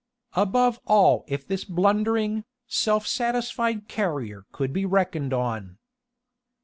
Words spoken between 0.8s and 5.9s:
all if this blundering, self satisfied Carrier could be reckoned on!...